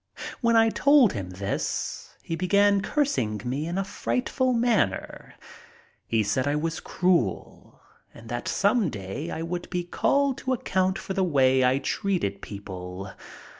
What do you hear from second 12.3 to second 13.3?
people.